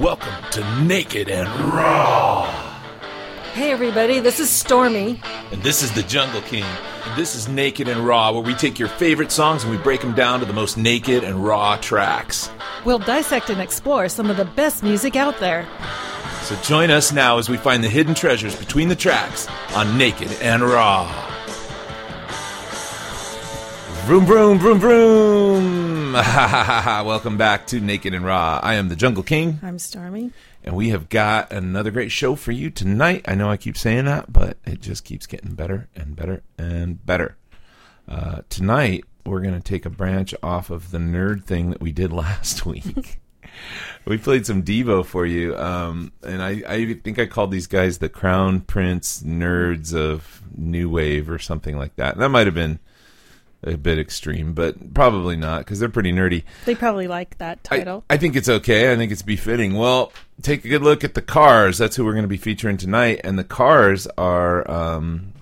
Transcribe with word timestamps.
Welcome 0.00 0.34
to 0.50 0.82
Naked 0.82 1.30
and 1.30 1.48
Raw. 1.72 2.44
Hey 3.54 3.70
everybody, 3.72 4.20
this 4.20 4.40
is 4.40 4.50
Stormy. 4.50 5.22
And 5.50 5.62
this 5.62 5.82
is 5.82 5.90
the 5.92 6.02
Jungle 6.02 6.42
King. 6.42 6.66
And 7.06 7.18
this 7.18 7.34
is 7.34 7.48
Naked 7.48 7.88
and 7.88 8.06
Raw, 8.06 8.32
where 8.32 8.42
we 8.42 8.52
take 8.52 8.78
your 8.78 8.88
favorite 8.88 9.32
songs 9.32 9.62
and 9.62 9.72
we 9.72 9.78
break 9.78 10.02
them 10.02 10.12
down 10.12 10.40
to 10.40 10.44
the 10.44 10.52
most 10.52 10.76
naked 10.76 11.24
and 11.24 11.42
raw 11.42 11.78
tracks. 11.78 12.50
We'll 12.84 12.98
dissect 12.98 13.48
and 13.48 13.58
explore 13.58 14.10
some 14.10 14.28
of 14.28 14.36
the 14.36 14.44
best 14.44 14.82
music 14.82 15.16
out 15.16 15.38
there. 15.40 15.66
So 16.42 16.56
join 16.56 16.90
us 16.90 17.10
now 17.10 17.38
as 17.38 17.48
we 17.48 17.56
find 17.56 17.82
the 17.82 17.88
hidden 17.88 18.14
treasures 18.14 18.54
between 18.54 18.88
the 18.88 18.96
tracks 18.96 19.48
on 19.74 19.96
Naked 19.96 20.30
and 20.42 20.62
Raw. 20.62 21.25
Vroom, 24.06 24.24
vroom, 24.24 24.58
vroom, 24.60 24.78
vroom. 24.78 26.12
Welcome 26.12 27.36
back 27.36 27.66
to 27.66 27.80
Naked 27.80 28.14
and 28.14 28.24
Raw. 28.24 28.60
I 28.62 28.74
am 28.74 28.88
the 28.88 28.94
Jungle 28.94 29.24
King, 29.24 29.58
I'm 29.64 29.80
Stormy. 29.80 30.30
and 30.62 30.76
we 30.76 30.90
have 30.90 31.08
got 31.08 31.52
another 31.52 31.90
great 31.90 32.12
show 32.12 32.36
for 32.36 32.52
you 32.52 32.70
tonight. 32.70 33.24
I 33.26 33.34
know 33.34 33.50
I 33.50 33.56
keep 33.56 33.76
saying 33.76 34.04
that, 34.04 34.32
but 34.32 34.58
it 34.64 34.80
just 34.80 35.04
keeps 35.04 35.26
getting 35.26 35.54
better 35.56 35.88
and 35.96 36.14
better 36.14 36.44
and 36.56 37.04
better. 37.04 37.36
Uh, 38.08 38.42
tonight, 38.48 39.02
we're 39.24 39.40
going 39.40 39.60
to 39.60 39.60
take 39.60 39.84
a 39.84 39.90
branch 39.90 40.32
off 40.40 40.70
of 40.70 40.92
the 40.92 40.98
nerd 40.98 41.42
thing 41.42 41.70
that 41.70 41.80
we 41.80 41.90
did 41.90 42.12
last 42.12 42.64
week. 42.64 43.18
we 44.04 44.18
played 44.18 44.46
some 44.46 44.62
Devo 44.62 45.04
for 45.04 45.26
you, 45.26 45.56
um, 45.56 46.12
and 46.22 46.40
I, 46.42 46.62
I 46.68 46.94
think 46.94 47.18
I 47.18 47.26
called 47.26 47.50
these 47.50 47.66
guys 47.66 47.98
the 47.98 48.08
Crown 48.08 48.60
Prince 48.60 49.24
Nerds 49.24 49.92
of 49.92 50.42
New 50.56 50.88
Wave 50.88 51.28
or 51.28 51.40
something 51.40 51.76
like 51.76 51.96
that. 51.96 52.16
That 52.18 52.28
might 52.28 52.46
have 52.46 52.54
been 52.54 52.78
a 53.66 53.76
bit 53.76 53.98
extreme, 53.98 54.52
but 54.52 54.94
probably 54.94 55.36
not 55.36 55.60
because 55.60 55.80
they're 55.80 55.88
pretty 55.88 56.12
nerdy. 56.12 56.44
They 56.64 56.74
probably 56.74 57.08
like 57.08 57.38
that 57.38 57.64
title. 57.64 58.04
I 58.08 58.16
think 58.16 58.36
it's 58.36 58.48
okay. 58.48 58.92
I 58.92 58.96
think 58.96 59.12
it's 59.12 59.22
befitting. 59.22 59.74
Well, 59.74 60.12
take 60.42 60.64
a 60.64 60.68
good 60.68 60.82
look 60.82 61.04
at 61.04 61.14
the 61.14 61.22
Cars. 61.22 61.78
That's 61.78 61.96
who 61.96 62.04
we're 62.04 62.12
going 62.12 62.24
to 62.24 62.28
be 62.28 62.36
featuring 62.36 62.76
tonight, 62.76 63.20
and 63.24 63.38
the 63.38 63.44
Cars 63.44 64.06
are 64.18 64.68
um, 64.70 65.32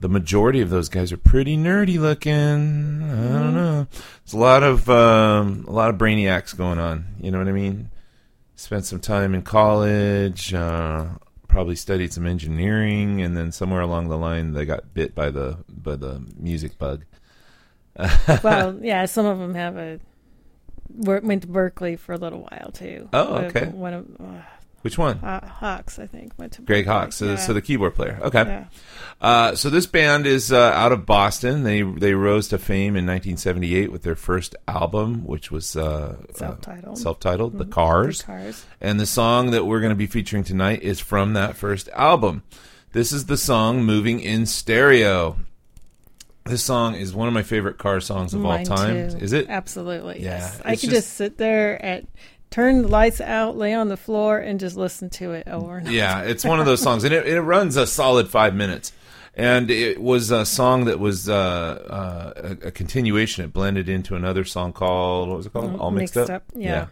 the 0.00 0.08
majority 0.08 0.60
of 0.60 0.70
those 0.70 0.88
guys 0.88 1.12
are 1.12 1.16
pretty 1.18 1.56
nerdy 1.56 1.98
looking. 1.98 3.02
I 3.02 3.38
don't 3.38 3.54
know. 3.54 3.86
There's 4.24 4.34
a 4.34 4.38
lot 4.38 4.62
of 4.62 4.88
um, 4.88 5.64
a 5.68 5.72
lot 5.72 5.90
of 5.90 5.96
brainiacs 5.96 6.56
going 6.56 6.78
on. 6.78 7.06
You 7.20 7.30
know 7.30 7.38
what 7.38 7.48
I 7.48 7.52
mean? 7.52 7.90
Spent 8.56 8.84
some 8.84 9.00
time 9.00 9.34
in 9.34 9.42
college. 9.42 10.52
Uh, 10.54 11.06
probably 11.48 11.76
studied 11.76 12.12
some 12.12 12.26
engineering, 12.26 13.20
and 13.22 13.36
then 13.36 13.50
somewhere 13.50 13.80
along 13.80 14.08
the 14.08 14.18
line, 14.18 14.52
they 14.52 14.64
got 14.64 14.94
bit 14.94 15.14
by 15.14 15.30
the 15.30 15.58
by 15.68 15.96
the 15.96 16.22
music 16.38 16.78
bug. 16.78 17.04
well, 18.44 18.78
yeah, 18.80 19.06
some 19.06 19.26
of 19.26 19.38
them 19.38 19.54
have 19.54 19.76
a 19.76 19.98
went 20.94 21.42
to 21.42 21.48
Berklee 21.48 21.98
for 21.98 22.12
a 22.12 22.16
little 22.18 22.40
while 22.50 22.70
too. 22.72 23.08
Oh, 23.12 23.36
okay. 23.36 23.66
One 23.66 23.94
of 23.94 24.06
uh, 24.20 24.40
Which 24.82 24.96
one? 24.96 25.18
uh, 25.18 25.46
Hawkes, 25.46 25.98
I 25.98 26.06
think, 26.06 26.32
went 26.38 26.52
to 26.54 26.62
Greg 26.62 26.84
Berklee. 26.84 26.88
Hawkes, 26.88 27.16
so, 27.16 27.26
Yeah. 27.26 27.36
so 27.36 27.52
the 27.52 27.60
keyboard 27.62 27.94
player. 27.94 28.18
Okay. 28.22 28.42
yeah. 28.44 28.64
Uh, 29.20 29.54
so 29.54 29.68
this 29.70 29.86
band 29.86 30.26
is 30.26 30.50
uh, 30.52 30.58
out 30.74 30.92
of 30.92 31.04
Boston. 31.04 31.64
They 31.64 31.82
they 31.82 32.14
rose 32.14 32.48
to 32.48 32.58
fame 32.58 32.96
in 32.96 33.04
1978 33.06 33.90
with 33.92 34.02
their 34.02 34.14
first 34.16 34.54
album, 34.66 35.24
which 35.26 35.50
was 35.50 35.76
uh, 35.76 36.16
Self-titled. 36.34 36.96
uh, 36.96 37.00
self-titled, 37.00 37.52
The 37.58 37.64
The 37.64 37.70
Cars. 37.70 38.22
Cars. 38.22 38.64
And 38.80 38.98
the 39.00 39.06
song 39.06 39.50
that 39.50 39.66
we're 39.66 39.80
going 39.80 39.90
to 39.90 39.96
be 39.96 40.06
featuring 40.06 40.44
tonight 40.44 40.82
is 40.82 41.00
from 41.00 41.32
that 41.34 41.56
first 41.56 41.88
album. 41.90 42.42
This 42.92 43.12
is 43.12 43.26
the 43.26 43.36
song 43.36 43.82
"Moving 43.84 44.20
in 44.20 44.46
Stereo." 44.46 45.36
This 46.48 46.62
song 46.64 46.94
is 46.94 47.14
one 47.14 47.28
of 47.28 47.34
my 47.34 47.42
favorite 47.42 47.78
car 47.78 48.00
songs 48.00 48.34
of 48.34 48.40
Mine 48.40 48.66
all 48.70 48.76
time. 48.76 49.10
too. 49.10 49.16
Is 49.18 49.32
it? 49.32 49.46
Absolutely. 49.48 50.22
Yeah, 50.22 50.38
Yes. 50.38 50.60
I 50.64 50.70
could 50.72 50.80
just- 50.90 50.92
just 50.92 51.12
sit 51.14 51.38
there 51.38 51.82
at 51.84 52.04
turn 52.50 52.82
the 52.82 52.88
lights 52.88 53.20
out, 53.20 53.56
lay 53.58 53.74
on 53.74 53.88
the 53.88 53.96
floor, 53.96 54.38
and 54.38 54.58
just 54.58 54.76
listen 54.76 55.10
to 55.10 55.32
it 55.32 55.46
over 55.48 55.76
and. 55.78 55.88
Yeah, 55.88 56.22
it's 56.22 56.44
one 56.44 56.60
of 56.60 56.66
those 56.66 56.80
songs, 56.80 57.04
and 57.04 57.12
it, 57.12 57.26
it 57.26 57.40
runs 57.42 57.76
a 57.76 57.86
solid 57.86 58.28
five 58.28 58.54
minutes. 58.54 58.92
And 59.34 59.70
it 59.70 60.00
was 60.02 60.32
a 60.32 60.44
song 60.44 60.86
that 60.86 60.98
was 60.98 61.28
uh, 61.28 61.34
uh, 61.36 62.32
a, 62.64 62.68
a 62.68 62.70
continuation. 62.72 63.44
It 63.44 63.52
blended 63.52 63.88
into 63.88 64.16
another 64.16 64.44
song 64.44 64.72
called 64.72 65.28
what 65.28 65.36
was 65.36 65.46
it 65.46 65.52
called? 65.52 65.78
All 65.78 65.92
mixed, 65.92 66.16
Mixed 66.16 66.30
Up, 66.30 66.42
yeah. 66.56 66.86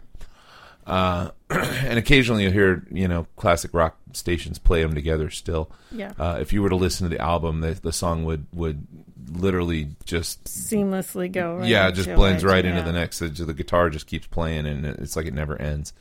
Uh, 0.86 1.30
and 1.50 1.98
occasionally 1.98 2.44
you'll 2.44 2.52
hear 2.52 2.86
you 2.92 3.08
know 3.08 3.26
classic 3.36 3.72
rock 3.74 3.96
stations 4.12 4.58
play 4.58 4.82
them 4.82 4.94
together. 4.94 5.30
Still, 5.30 5.70
Yeah. 5.90 6.12
uh, 6.18 6.38
if 6.40 6.52
you 6.52 6.62
were 6.62 6.68
to 6.68 6.76
listen 6.76 7.08
to 7.08 7.14
the 7.16 7.22
album, 7.22 7.60
the, 7.60 7.74
the 7.74 7.92
song 7.92 8.24
would 8.24 8.46
would 8.52 8.86
literally 9.28 9.88
just 10.04 10.44
Seamlessly 10.44 11.30
go. 11.30 11.56
Right 11.56 11.68
yeah, 11.68 11.88
it 11.88 11.92
just 11.92 12.12
blends 12.14 12.44
it, 12.44 12.46
right 12.46 12.64
yeah. 12.64 12.70
into 12.70 12.82
the 12.82 12.92
next. 12.92 13.18
The, 13.18 13.28
the 13.28 13.54
guitar 13.54 13.90
just 13.90 14.06
keeps 14.06 14.26
playing, 14.26 14.66
and 14.66 14.86
it's 14.86 15.16
like 15.16 15.26
it 15.26 15.34
never 15.34 15.60
ends. 15.60 15.92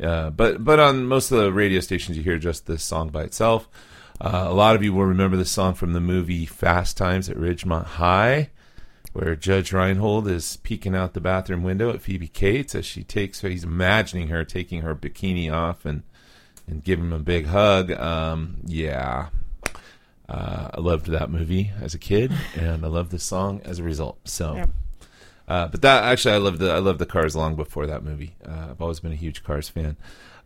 Uh, 0.00 0.30
but 0.30 0.62
but 0.64 0.78
on 0.78 1.06
most 1.06 1.32
of 1.32 1.38
the 1.38 1.52
radio 1.52 1.80
stations, 1.80 2.16
you 2.16 2.22
hear 2.22 2.38
just 2.38 2.66
this 2.66 2.84
song 2.84 3.08
by 3.08 3.24
itself. 3.24 3.68
Uh, 4.20 4.46
a 4.48 4.52
lot 4.54 4.74
of 4.76 4.82
you 4.82 4.92
will 4.92 5.04
remember 5.06 5.36
this 5.36 5.50
song 5.50 5.74
from 5.74 5.92
the 5.92 6.00
movie 6.00 6.44
Fast 6.46 6.96
Times 6.96 7.28
at 7.28 7.36
Ridgemont 7.36 7.84
High, 7.84 8.50
where 9.18 9.34
Judge 9.34 9.72
Reinhold 9.72 10.28
is 10.28 10.58
peeking 10.58 10.94
out 10.94 11.12
the 11.12 11.20
bathroom 11.20 11.64
window 11.64 11.90
at 11.90 12.00
Phoebe 12.00 12.28
Cates 12.28 12.76
as 12.76 12.86
she 12.86 13.02
takes 13.02 13.40
her. 13.40 13.48
He's 13.48 13.64
imagining 13.64 14.28
her 14.28 14.44
taking 14.44 14.82
her 14.82 14.94
bikini 14.94 15.52
off 15.52 15.84
and 15.84 16.04
and 16.68 16.84
giving 16.84 17.06
him 17.06 17.12
a 17.12 17.18
big 17.18 17.46
hug. 17.46 17.90
Um, 17.90 18.58
yeah. 18.64 19.30
Uh, 20.28 20.70
I 20.72 20.80
loved 20.80 21.06
that 21.06 21.30
movie 21.30 21.72
as 21.80 21.94
a 21.94 21.98
kid, 21.98 22.30
and 22.54 22.84
I 22.84 22.88
love 22.88 23.10
this 23.10 23.24
song 23.24 23.60
as 23.64 23.80
a 23.80 23.82
result. 23.82 24.18
So, 24.28 24.66
uh, 25.48 25.66
but 25.66 25.82
that 25.82 26.04
actually, 26.04 26.34
I 26.34 26.38
love 26.38 26.58
the 26.58 26.70
I 26.70 26.78
love 26.78 26.98
the 26.98 27.06
Cars 27.06 27.34
long 27.34 27.56
before 27.56 27.88
that 27.88 28.04
movie. 28.04 28.36
Uh, 28.46 28.68
I've 28.70 28.80
always 28.80 29.00
been 29.00 29.12
a 29.12 29.16
huge 29.16 29.42
Cars 29.42 29.68
fan. 29.68 29.96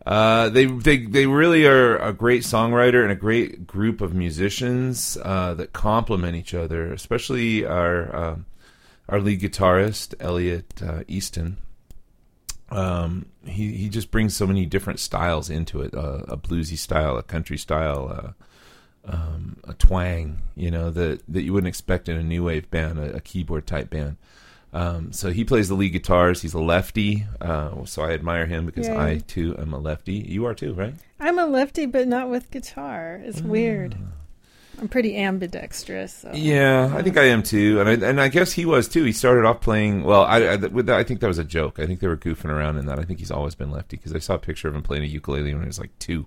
Uh, 0.03 0.49
they 0.49 0.65
they 0.65 1.05
they 1.05 1.27
really 1.27 1.67
are 1.67 1.97
a 1.97 2.11
great 2.11 2.41
songwriter 2.41 3.03
and 3.03 3.11
a 3.11 3.15
great 3.15 3.67
group 3.67 4.01
of 4.01 4.15
musicians 4.15 5.15
uh, 5.21 5.53
that 5.53 5.73
complement 5.73 6.35
each 6.35 6.55
other. 6.55 6.91
Especially 6.91 7.65
our 7.65 8.15
um 8.15 8.45
our 9.09 9.19
lead 9.19 9.41
guitarist 9.41 10.13
Elliot 10.19 10.81
uh, 10.85 11.03
Easton. 11.07 11.57
Um, 12.69 13.27
he 13.45 13.73
he 13.73 13.89
just 13.89 14.09
brings 14.11 14.35
so 14.35 14.47
many 14.47 14.65
different 14.65 14.99
styles 14.99 15.49
into 15.49 15.81
it. 15.81 15.93
Uh, 15.93 16.23
a 16.27 16.37
bluesy 16.37 16.77
style, 16.77 17.17
a 17.17 17.23
country 17.23 17.57
style. 17.57 18.09
Uh, 18.09 18.31
um, 19.05 19.57
a 19.65 19.73
twang, 19.73 20.41
you 20.55 20.71
know, 20.71 20.89
that 20.89 21.21
that 21.27 21.41
you 21.43 21.51
wouldn't 21.51 21.67
expect 21.67 22.07
in 22.07 22.15
a 22.17 22.23
new 22.23 22.43
wave 22.45 22.69
band, 22.71 22.97
a, 22.99 23.17
a 23.17 23.19
keyboard 23.19 23.67
type 23.67 23.89
band. 23.89 24.15
Um, 24.71 25.11
so 25.11 25.29
he 25.31 25.43
plays 25.43 25.67
the 25.67 25.75
lead 25.75 25.91
guitars. 25.91 26.41
He's 26.41 26.53
a 26.53 26.59
lefty, 26.61 27.25
uh, 27.41 27.83
so 27.85 28.01
I 28.01 28.13
admire 28.13 28.45
him 28.47 28.65
because 28.65 28.87
Yeah. 28.87 29.03
I 29.03 29.17
too 29.17 29.55
am 29.59 29.73
a 29.73 29.77
lefty. 29.77 30.13
You 30.13 30.45
are 30.45 30.55
too, 30.55 30.73
right? 30.73 30.95
I'm 31.19 31.37
a 31.37 31.45
lefty, 31.45 31.85
but 31.85 32.07
not 32.07 32.29
with 32.29 32.49
guitar. 32.49 33.21
It's 33.23 33.41
weird. 33.41 33.97
I'm 34.79 34.87
pretty 34.87 35.17
ambidextrous. 35.17 36.13
So. 36.13 36.31
Yeah, 36.33 36.91
I 36.95 37.01
think 37.01 37.17
I 37.17 37.25
am 37.25 37.43
too, 37.43 37.79
and 37.79 37.89
I 37.89 38.09
and 38.09 38.19
I 38.19 38.27
guess 38.27 38.53
he 38.53 38.65
was 38.65 38.87
too. 38.87 39.03
He 39.03 39.11
started 39.11 39.45
off 39.45 39.61
playing 39.61 40.03
well. 40.03 40.23
I 40.23 40.53
I, 40.53 40.57
that, 40.57 40.89
I 40.89 41.03
think 41.03 41.19
that 41.19 41.27
was 41.27 41.37
a 41.37 41.43
joke. 41.43 41.79
I 41.79 41.85
think 41.85 41.99
they 41.99 42.07
were 42.07 42.17
goofing 42.17 42.49
around 42.49 42.77
in 42.77 42.85
that. 42.87 42.99
I 42.99 43.03
think 43.03 43.19
he's 43.19 43.31
always 43.31 43.55
been 43.55 43.71
lefty 43.71 43.97
because 43.97 44.13
I 44.13 44.19
saw 44.19 44.35
a 44.35 44.39
picture 44.39 44.67
of 44.67 44.75
him 44.75 44.83
playing 44.83 45.03
a 45.03 45.07
ukulele 45.07 45.53
when 45.53 45.63
he 45.63 45.67
was 45.67 45.79
like 45.79 45.97
two, 45.99 46.25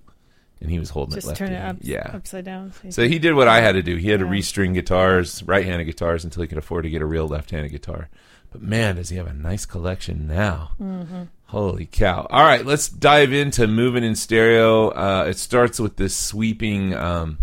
and 0.61 0.71
he 0.71 0.79
was 0.79 0.89
holding 0.89 1.15
Just 1.15 1.25
it 1.25 1.29
lefty. 1.29 1.45
turn 1.45 1.53
it 1.53 1.61
up, 1.61 1.77
yeah. 1.81 2.11
upside 2.13 2.45
down. 2.45 2.71
So 2.89 3.07
he 3.07 3.19
did 3.19 3.33
what 3.35 3.47
I 3.47 3.61
had 3.61 3.73
to 3.73 3.83
do. 3.83 3.95
He 3.97 4.09
had 4.09 4.21
to 4.21 4.25
restring 4.25 4.73
guitars, 4.73 5.43
right-handed 5.43 5.85
guitars, 5.85 6.23
until 6.23 6.41
he 6.41 6.47
could 6.47 6.57
afford 6.57 6.83
to 6.83 6.89
get 6.89 7.01
a 7.01 7.05
real 7.05 7.27
left-handed 7.27 7.71
guitar. 7.71 8.09
But 8.49 8.61
man, 8.61 8.95
does 8.95 9.09
he 9.09 9.17
have 9.17 9.27
a 9.27 9.33
nice 9.33 9.65
collection 9.65 10.25
now! 10.25 10.71
Mm-hmm. 10.79 11.23
Holy 11.47 11.85
cow! 11.85 12.27
All 12.29 12.43
right, 12.43 12.65
let's 12.65 12.87
dive 12.87 13.33
into 13.33 13.67
moving 13.67 14.05
in 14.05 14.15
stereo. 14.15 14.89
Uh, 14.89 15.25
it 15.27 15.37
starts 15.37 15.81
with 15.81 15.97
this 15.97 16.15
sweeping, 16.15 16.93
um, 16.93 17.39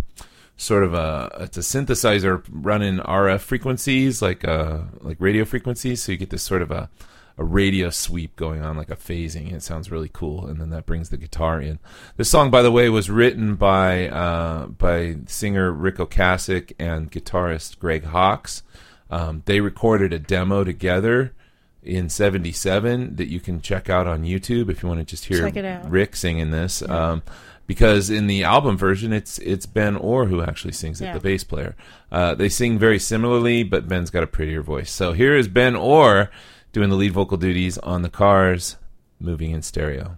sort 0.57 0.85
of 0.85 0.95
a 0.95 1.31
it's 1.41 1.57
a 1.57 1.61
synthesizer 1.61 2.45
running 2.51 2.99
RF 2.99 3.41
frequencies, 3.41 4.23
like 4.23 4.45
uh, 4.47 4.81
like 5.01 5.17
radio 5.21 5.45
frequencies. 5.45 6.03
So 6.03 6.13
you 6.13 6.19
get 6.19 6.31
this 6.31 6.43
sort 6.43 6.63
of 6.63 6.71
a 6.71 6.89
a 7.37 7.45
radio 7.45 7.91
sweep 7.91 8.37
going 8.37 8.63
on, 8.63 8.77
like 8.77 8.91
a 8.91 8.97
phasing. 8.97 9.53
It 9.53 9.63
sounds 9.63 9.91
really 9.91 10.11
cool, 10.13 10.47
and 10.47 10.61
then 10.61 10.71
that 10.71 10.87
brings 10.87 11.09
the 11.09 11.17
guitar 11.17 11.61
in. 11.61 11.81
This 12.17 12.31
song, 12.31 12.51
by 12.51 12.63
the 12.63 12.71
way, 12.71 12.89
was 12.89 13.11
written 13.11 13.57
by 13.57 14.09
uh, 14.09 14.67
by 14.67 15.17
singer 15.27 15.73
Ric 15.73 15.97
Ocasek 15.97 16.73
and 16.79 17.11
guitarist 17.11 17.79
Greg 17.79 18.05
Hawkes. 18.05 18.63
Um, 19.11 19.43
they 19.47 19.61
recorded 19.61 20.13
a 20.13 20.19
demo 20.19 20.65
together 20.65 21.35
in 21.83 22.09
'77 22.09 23.17
that 23.17 23.29
you 23.29 23.41
can 23.41 23.61
check 23.61 23.91
out 23.91 24.07
on 24.07 24.23
YouTube 24.23 24.71
if 24.71 24.83
you 24.83 24.89
want 24.89 25.01
to 25.01 25.05
just 25.05 25.25
hear 25.25 25.41
Check 25.41 25.57
it 25.57 25.65
out. 25.65 25.91
Ric 25.91 26.15
singing 26.15 26.51
this. 26.51 26.83
Um, 26.89 27.23
because 27.67 28.11
in 28.11 28.27
the 28.27 28.45
album 28.45 28.77
version, 28.77 29.13
it's 29.13 29.39
it's 29.39 29.67
Ben 29.67 29.97
Orr 29.97 30.27
who 30.27 30.43
actually 30.43 30.73
sings 30.73 31.01
it, 31.01 31.07
Yeah. 31.07 31.15
the 31.15 31.21
bass 31.21 31.45
player. 31.45 31.75
Uh, 32.13 32.35
they 32.35 32.49
sing 32.49 32.79
very 32.79 32.99
similarly, 32.99 33.63
but 33.63 33.89
Ben's 33.89 34.11
got 34.11 34.23
a 34.23 34.27
prettier 34.27 34.63
voice. 34.63 34.91
So 34.91 35.13
here 35.13 35.37
is 35.37 35.49
Ben 35.49 35.75
Orr 35.77 36.31
doing 36.73 36.91
the 36.91 36.97
lead 36.97 37.13
vocal 37.13 37.37
duties 37.37 37.79
on 37.79 38.03
the 38.03 38.11
Cars, 38.11 38.77
moving 39.21 39.51
in 39.53 39.63
stereo. 39.63 40.17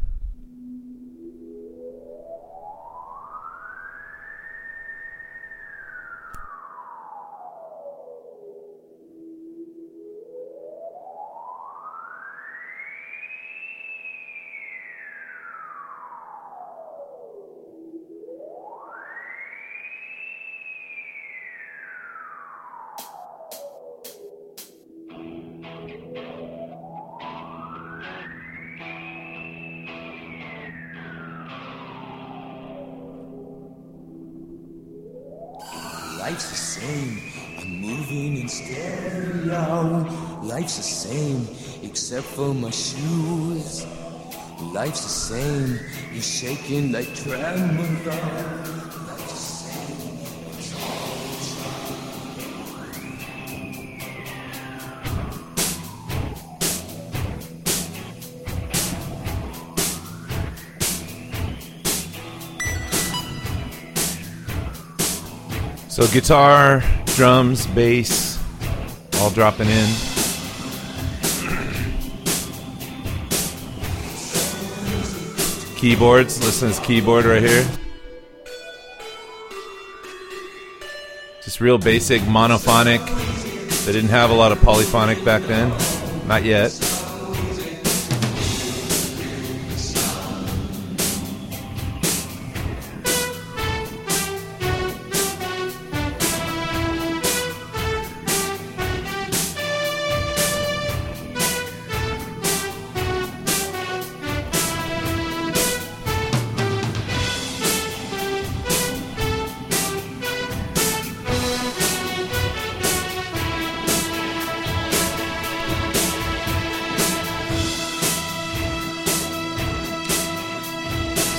Life's 36.26 36.50
the 36.50 36.56
same. 36.56 37.23
I'm 37.56 37.81
moving 37.81 38.38
in 38.38 38.49
stereo. 38.49 40.05
Life's 40.43 40.76
the 40.76 40.82
same, 40.82 41.46
except 41.84 42.26
for 42.26 42.52
my 42.52 42.70
shoes. 42.70 43.87
Life's 44.75 45.02
the 45.02 45.08
same. 45.08 45.78
You're 46.12 46.23
shaking 46.23 46.90
like 46.90 47.14
tremolo. 47.14 48.95
So 65.96 66.06
guitar, 66.08 66.82
drums, 67.14 67.66
bass, 67.69 68.38
all 69.14 69.31
dropping 69.31 69.69
in. 69.69 69.88
Keyboards, 75.78 76.44
listen 76.44 76.69
to 76.69 76.75
this 76.75 76.87
keyboard 76.87 77.25
right 77.25 77.40
here. 77.40 77.66
Just 81.43 81.62
real 81.62 81.78
basic 81.78 82.20
monophonic. 82.25 83.02
They 83.87 83.92
didn't 83.92 84.10
have 84.10 84.28
a 84.28 84.34
lot 84.34 84.52
of 84.52 84.60
polyphonic 84.60 85.25
back 85.25 85.44
then. 85.44 85.70
Not 86.28 86.44
yet. 86.44 86.72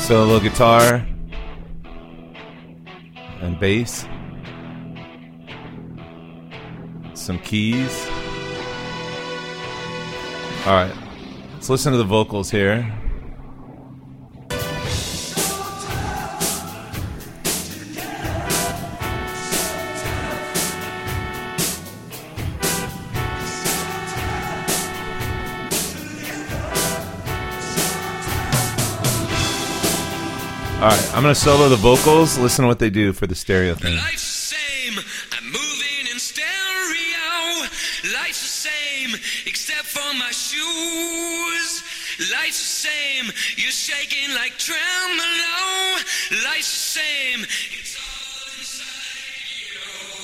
Solo 0.07 0.39
guitar 0.39 1.05
and 3.41 3.59
bass. 3.59 4.07
Some 7.13 7.39
keys. 7.39 8.07
All 10.65 10.75
right, 10.75 10.95
let's 11.55 11.69
listen 11.69 11.91
to 11.91 11.97
the 11.97 12.05
vocals 12.05 12.49
here. 12.49 12.89
All 30.77 30.83
right, 30.83 31.15
I'm 31.15 31.23
gonna 31.23 31.33
solo 31.33 31.69
the 31.69 31.75
vocals. 31.75 32.37
Listen 32.37 32.61
to 32.61 32.67
what 32.67 32.77
they 32.77 32.91
do 32.91 33.11
for 33.11 33.25
the 33.25 33.33
stereo 33.33 33.73
thing. 33.73 33.95
Life's 33.95 34.51
the 34.51 34.55
same. 34.55 34.99
I'm 35.31 35.45
moving 35.45 36.05
in 36.11 36.19
stereo. 36.19 37.65
Life's 38.13 38.43
the 38.43 38.69
same, 38.69 39.15
except 39.47 39.87
for 39.87 40.13
my 40.19 40.29
shoes. 40.29 41.83
Life's 42.31 42.59
the 42.59 42.89
same. 42.89 43.25
You're 43.55 43.71
shaking 43.71 44.35
like 44.35 44.55
tremolo. 44.59 45.97
Life's 46.45 46.71
the 46.71 46.99
same. 46.99 47.39
It's 47.71 47.97
all 47.97 48.59
inside 48.59 49.49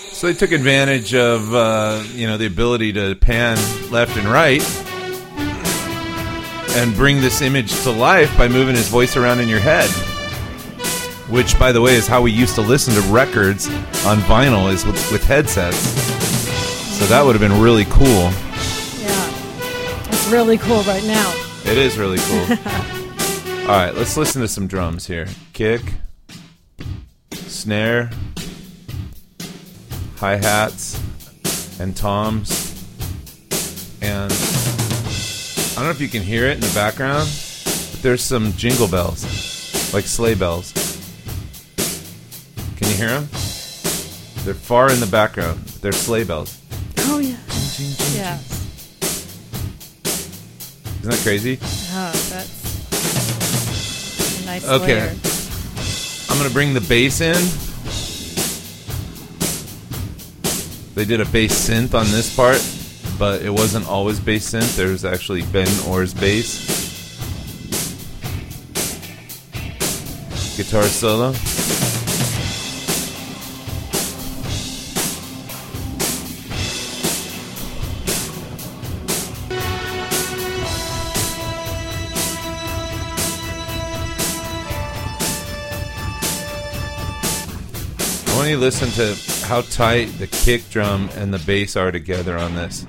you. 0.05 0.13
So 0.13 0.27
they 0.27 0.33
took 0.35 0.51
advantage 0.51 1.15
of 1.15 1.51
uh, 1.51 2.03
you 2.13 2.27
know 2.27 2.37
the 2.37 2.45
ability 2.45 2.93
to 2.93 3.15
pan 3.15 3.57
left 3.89 4.15
and 4.17 4.27
right 4.27 4.61
and 6.75 6.93
bring 6.93 7.21
this 7.21 7.41
image 7.41 7.73
to 7.81 7.89
life 7.89 8.37
by 8.37 8.47
moving 8.47 8.75
his 8.75 8.87
voice 8.89 9.17
around 9.17 9.39
in 9.39 9.49
your 9.49 9.59
head. 9.59 9.89
Which, 11.29 11.57
by 11.57 11.71
the 11.71 11.81
way, 11.81 11.95
is 11.95 12.07
how 12.07 12.21
we 12.21 12.31
used 12.31 12.55
to 12.55 12.61
listen 12.61 12.93
to 12.95 13.01
records 13.11 13.67
on 14.05 14.19
vinyl 14.19 14.71
is 14.71 14.85
with, 14.85 15.11
with 15.11 15.23
headsets. 15.23 15.77
So 16.97 17.05
that 17.05 17.23
would 17.25 17.35
have 17.35 17.41
been 17.41 17.61
really 17.61 17.85
cool. 17.85 18.05
Yeah. 19.01 20.09
It's 20.09 20.27
really 20.29 20.57
cool 20.57 20.83
right 20.83 21.03
now. 21.05 21.33
It 21.65 21.77
is 21.77 21.97
really 21.97 22.19
cool. 22.19 22.57
All 23.63 23.69
right, 23.69 23.95
let's 23.95 24.17
listen 24.17 24.41
to 24.41 24.47
some 24.47 24.67
drums 24.67 25.07
here. 25.07 25.27
Kick, 25.53 25.81
snare, 27.31 28.09
hi 30.17 30.35
hats, 30.35 31.01
and 31.79 31.95
toms. 31.95 32.71
And 34.01 34.31
I 34.31 35.75
don't 35.75 35.85
know 35.85 35.91
if 35.91 36.01
you 36.01 36.09
can 36.09 36.21
hear 36.21 36.45
it 36.45 36.55
in 36.55 36.59
the 36.59 36.71
background, 36.75 37.29
but 37.63 38.01
there's 38.01 38.21
some 38.21 38.51
jingle 38.53 38.89
bells, 38.89 39.93
like 39.93 40.05
sleigh 40.05 40.35
bells. 40.35 40.73
Can 42.77 42.87
you 42.89 42.95
hear 42.95 43.09
them? 43.09 43.27
They're 44.43 44.53
far 44.53 44.91
in 44.91 44.99
the 44.99 45.07
background. 45.09 45.59
They're 45.81 45.91
sleigh 45.91 46.23
bells. 46.23 46.59
Oh, 46.99 47.19
yeah. 47.19 47.37
Yeah. 48.15 48.37
Isn't 50.99 51.11
that 51.11 51.19
crazy? 51.23 51.57
Oh, 51.61 52.11
that's 52.29 52.63
a 54.41 54.45
nice 54.45 54.65
Okay. 54.67 54.95
layer. 55.01 55.15
I'm 56.29 56.37
gonna 56.37 56.49
bring 56.53 56.73
the 56.73 56.81
bass 56.81 57.21
in. 57.21 57.35
They 60.95 61.05
did 61.05 61.21
a 61.21 61.25
bass 61.25 61.69
synth 61.69 61.93
on 61.93 62.05
this 62.11 62.33
part, 62.35 62.61
but 63.17 63.41
it 63.41 63.49
wasn't 63.49 63.87
always 63.87 64.19
bass 64.19 64.49
synth. 64.51 64.75
There 64.75 64.89
was 64.89 65.03
actually 65.05 65.41
Ben 65.43 65.67
Orr's 65.87 66.13
bass. 66.13 66.69
Guitar 70.57 70.83
solo. 70.83 71.33
Listen 88.43 88.89
to 88.91 89.15
how 89.47 89.61
tight 89.61 90.05
the 90.19 90.27
kick 90.27 90.69
drum 90.69 91.09
and 91.15 91.33
the 91.33 91.39
bass 91.39 91.77
are 91.77 91.91
together 91.91 92.37
on 92.37 92.55
this. 92.55 92.85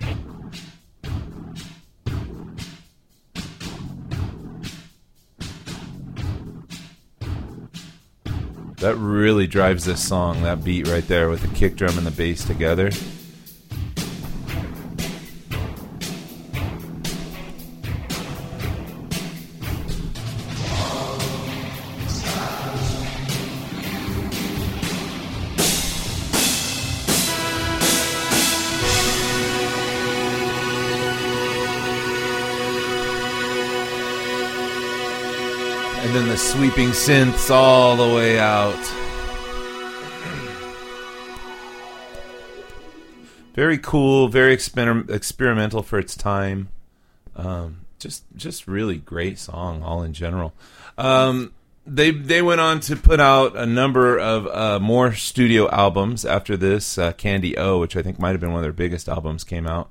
That 8.79 8.97
really 8.97 9.47
drives 9.47 9.85
this 9.85 10.07
song, 10.07 10.43
that 10.43 10.65
beat 10.65 10.89
right 10.89 11.07
there 11.07 11.31
with 11.31 11.43
the 11.43 11.55
kick 11.57 11.77
drum 11.77 11.97
and 11.99 12.07
the 12.07 12.11
bass 12.11 12.45
together. 12.45 12.91
Sweeping 36.55 36.91
synths 36.91 37.51
all 37.51 37.97
the 37.97 38.15
way 38.15 38.39
out. 38.39 38.79
Very 43.55 43.77
cool, 43.79 44.29
very 44.29 44.57
exper- 44.57 45.11
experimental 45.11 45.83
for 45.83 45.99
its 45.99 46.15
time. 46.17 46.69
Um, 47.35 47.87
just, 47.99 48.23
just 48.37 48.69
really 48.69 48.99
great 48.99 49.37
song, 49.37 49.83
all 49.83 50.05
in 50.05 50.13
general. 50.13 50.53
Um, 50.97 51.53
they 51.87 52.13
they 52.13 52.41
went 52.41 52.61
on 52.61 52.79
to 52.81 52.95
put 52.95 53.19
out 53.19 53.57
a 53.57 53.67
number 53.67 54.17
of 54.17 54.47
uh, 54.47 54.79
more 54.79 55.13
studio 55.13 55.69
albums 55.71 56.25
after 56.25 56.57
this. 56.57 56.97
Uh, 56.97 57.13
Candy 57.13 57.59
O, 57.59 57.81
which 57.81 57.97
I 57.97 58.03
think 58.03 58.21
might 58.21 58.31
have 58.31 58.41
been 58.41 58.51
one 58.51 58.61
of 58.61 58.63
their 58.63 58.73
biggest 58.73 59.09
albums, 59.09 59.43
came 59.43 59.67
out. 59.67 59.91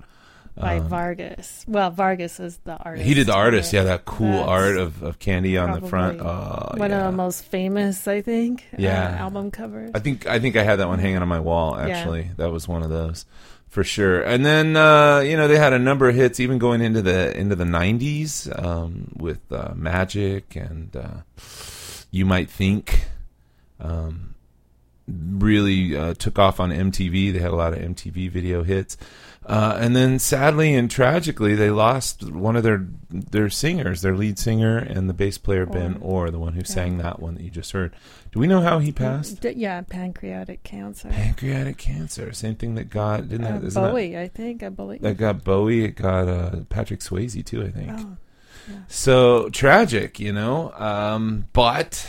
By 0.55 0.79
Vargas. 0.79 1.65
Well, 1.67 1.89
Vargas 1.91 2.39
is 2.39 2.57
the 2.63 2.77
artist. 2.77 3.05
He 3.05 3.13
did 3.13 3.27
the 3.27 3.33
artist, 3.33 3.73
Yeah. 3.73 3.81
yeah, 3.81 3.85
that 3.85 4.05
cool 4.05 4.31
That's 4.31 4.47
art 4.49 4.77
of, 4.77 5.01
of 5.03 5.19
Candy 5.19 5.57
on 5.57 5.79
the 5.79 5.87
front. 5.87 6.21
Oh, 6.21 6.73
One 6.77 6.91
yeah. 6.91 7.05
of 7.07 7.11
the 7.11 7.17
most 7.17 7.45
famous, 7.45 8.07
I 8.07 8.21
think, 8.21 8.65
uh, 8.73 8.77
Yeah. 8.79 9.17
album 9.19 9.51
covers. 9.51 9.91
I 9.95 9.99
think 9.99 10.27
I 10.27 10.39
think 10.39 10.55
I 10.55 10.63
had 10.63 10.77
that 10.79 10.87
one 10.87 10.99
hanging 10.99 11.17
on 11.17 11.27
my 11.27 11.39
wall. 11.39 11.75
Yeah. 11.77 11.87
Actually, 11.97 12.29
that 12.37 12.51
was 12.51 12.67
one 12.67 12.83
of 12.83 12.89
those 12.89 13.25
for 13.69 13.83
sure. 13.83 14.21
And 14.21 14.45
then 14.45 14.75
uh, 14.77 15.19
you 15.19 15.35
know 15.35 15.47
they 15.47 15.57
had 15.57 15.73
a 15.73 15.79
number 15.79 16.07
of 16.07 16.15
hits, 16.15 16.39
even 16.39 16.59
going 16.59 16.81
into 16.81 17.01
the 17.01 17.35
into 17.37 17.55
the 17.55 17.63
'90s 17.65 18.47
um, 18.63 19.11
with 19.17 19.39
uh, 19.51 19.73
Magic 19.75 20.55
and 20.55 20.95
uh, 20.95 21.21
You 22.11 22.25
Might 22.25 22.49
Think. 22.49 23.05
Um, 23.79 24.32
really 25.07 25.95
uh, 25.97 26.13
took 26.13 26.39
off 26.39 26.59
on 26.59 26.71
MTV. 26.71 27.33
They 27.33 27.39
had 27.39 27.51
a 27.51 27.55
lot 27.55 27.73
of 27.73 27.79
MTV 27.79 28.29
video 28.29 28.63
hits. 28.63 28.97
Uh, 29.45 29.77
and 29.81 29.93
then, 29.93 30.17
sadly 30.19 30.73
and 30.73 30.89
tragically, 30.89 31.53
they 31.53 31.69
lost 31.69 32.23
one 32.31 32.55
of 32.55 32.63
their 32.63 32.85
their 33.09 33.49
singers, 33.49 34.01
their 34.01 34.15
lead 34.15 34.39
singer 34.39 34.77
and 34.77 35.09
the 35.09 35.13
bass 35.13 35.37
player 35.37 35.65
Ben 35.65 35.97
Orr, 36.01 36.31
the 36.31 36.39
one 36.39 36.53
who 36.53 36.63
sang 36.63 36.97
that 36.99 37.19
one 37.19 37.35
that 37.35 37.43
you 37.43 37.49
just 37.49 37.73
heard. 37.73 37.93
Do 38.31 38.39
we 38.39 38.47
know 38.47 38.61
how 38.61 38.79
he 38.79 38.93
passed? 38.93 39.41
D- 39.41 39.51
yeah, 39.57 39.81
pancreatic 39.81 40.63
cancer. 40.63 41.09
Pancreatic 41.09 41.77
cancer, 41.77 42.31
same 42.31 42.55
thing 42.55 42.75
that 42.75 42.85
got 42.89 43.27
didn't 43.27 43.45
Uh, 43.45 43.59
that, 43.59 43.63
isn't 43.67 43.83
that- 43.83 43.91
Bowie, 43.91 44.17
I 44.17 44.29
think. 44.29 44.63
I 44.63 44.69
believe. 44.69 45.01
that 45.01 45.17
got 45.17 45.43
Bowie. 45.43 45.83
It 45.83 45.95
got 45.97 46.29
uh, 46.29 46.61
Patrick 46.69 47.01
Swayze 47.01 47.45
too, 47.45 47.63
I 47.63 47.69
think. 47.69 47.91
oh, 47.99 48.15
So 48.87 49.49
tragic, 49.49 50.21
you 50.21 50.31
know. 50.31 50.71
Um, 50.77 51.47
but 51.51 52.07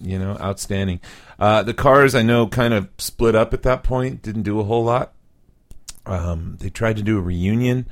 you 0.00 0.18
know, 0.18 0.36
outstanding. 0.40 1.00
Uh, 1.38 1.62
the 1.62 1.74
Cars, 1.74 2.14
I 2.14 2.22
know, 2.22 2.46
kind 2.46 2.74
of 2.74 2.88
split 2.98 3.34
up 3.34 3.52
at 3.54 3.62
that 3.62 3.82
point. 3.82 4.22
Didn't 4.22 4.42
do 4.42 4.60
a 4.60 4.64
whole 4.64 4.84
lot. 4.84 5.12
Um, 6.06 6.56
they 6.60 6.70
tried 6.70 6.96
to 6.96 7.02
do 7.02 7.18
a 7.18 7.20
reunion. 7.20 7.86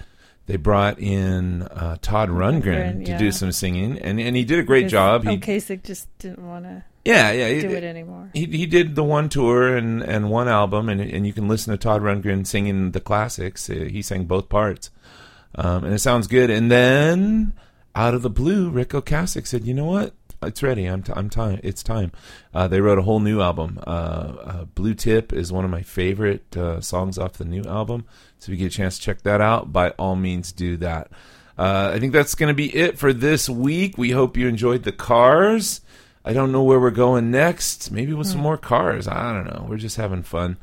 They 0.47 0.57
brought 0.57 0.99
in 1.01 1.63
uh, 1.63 1.97
Todd 2.01 2.29
Rundgren 2.29 3.05
to 3.05 3.19
do 3.19 3.33
some 3.33 3.51
singing, 3.53 3.99
and 3.99 4.21
and 4.21 4.37
he 4.37 4.45
did 4.45 4.59
a 4.61 4.63
great 4.63 4.89
job. 4.89 5.25
He, 5.25 5.37
Ocasek 5.39 5.83
just 5.83 6.09
didn't 6.19 6.47
want 6.47 6.65
to 6.65 6.85
yeah, 7.05 7.31
yeah, 7.33 7.49
he- 7.49 7.61
do 7.63 7.71
it 7.71 7.85
anymore. 7.85 8.31
he 8.33 8.47
he 8.47 8.67
did 8.67 8.95
the 8.95 9.05
one 9.05 9.29
tour 9.29 9.77
and, 9.77 10.03
and 10.03 10.31
one 10.31 10.49
album, 10.49 10.89
and 10.89 11.01
and 11.01 11.27
you 11.27 11.33
can 11.33 11.49
listen 11.49 11.73
to 11.73 11.77
Todd 11.79 12.01
Rundgren 12.03 12.47
singing 12.47 12.93
the 12.93 13.01
classics. 13.01 13.69
Uh, 13.69 13.89
He 13.91 14.03
sang 14.03 14.25
both 14.25 14.49
parts, 14.49 14.91
um, 15.57 15.85
and 15.85 15.93
it 15.95 15.99
sounds 15.99 16.27
good. 16.29 16.49
And 16.49 16.71
then 16.71 17.53
out 17.97 18.15
of 18.15 18.23
the 18.23 18.31
blue, 18.31 18.71
Ric 18.71 18.91
Ocasek 18.91 19.47
said, 19.49 19.65
"You 19.65 19.75
know 19.75 19.85
what? 19.85 20.15
It's 20.43 20.63
ready. 20.63 20.87
I'm 20.87 21.03
t- 21.03 21.13
I'm 21.15 21.31
time. 21.31 21.61
It's 21.63 21.83
time." 21.83 22.13
Uh, 22.55 22.69
they 22.69 22.81
wrote 22.81 22.99
a 22.99 23.03
whole 23.03 23.21
new 23.21 23.41
album. 23.41 23.79
Uh, 23.87 23.91
uh, 23.91 24.65
Blue 24.65 24.95
Tip 24.95 25.33
is 25.33 25.53
one 25.53 25.65
of 25.65 25.71
my 25.71 25.83
favorite 25.83 26.57
uh, 26.57 26.81
songs 26.81 27.19
off 27.19 27.35
the 27.35 27.45
new 27.45 27.63
album. 27.65 28.05
So 28.39 28.53
if 28.53 28.59
you 28.59 28.65
get 28.65 28.75
a 28.75 28.77
chance 28.77 28.99
to 28.99 29.05
check 29.05 29.23
that 29.23 29.41
out, 29.41 29.73
by 29.73 29.91
all 29.91 30.17
means, 30.17 30.53
do 30.53 30.77
that. 30.79 31.11
Uh, 31.59 31.93
I 31.95 31.99
think 31.99 32.13
that's 32.13 32.35
going 32.35 32.49
to 32.49 32.55
be 32.55 32.75
it 32.75 32.99
for 32.99 33.13
this 33.13 33.49
week. 33.49 33.97
We 33.97 34.11
hope 34.11 34.37
you 34.37 34.47
enjoyed 34.47 34.83
the 34.83 34.93
cars. 34.93 35.81
I 36.25 36.33
don't 36.33 36.53
know 36.53 36.63
where 36.63 36.81
we're 36.81 36.91
going 36.91 37.31
next. 37.31 37.91
Maybe 37.91 38.13
with 38.13 38.27
some 38.27 38.41
more 38.41 38.59
cars. 38.59 39.09
I 39.09 39.33
don't 39.33 39.47
know. 39.47 39.67
We're 39.69 39.77
just 39.77 39.97
having 39.97 40.23
fun. 40.23 40.59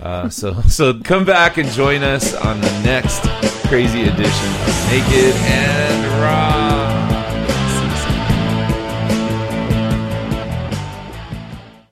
Uh, 0.00 0.28
so 0.28 0.54
so 0.68 1.00
come 1.00 1.24
back 1.24 1.58
and 1.58 1.68
join 1.70 2.02
us 2.02 2.34
on 2.34 2.60
the 2.60 2.82
next 2.82 3.22
crazy 3.66 4.02
edition 4.02 4.20
of 4.22 4.90
Naked 4.90 5.34
and 5.34 6.22
Raw. 6.22 6.87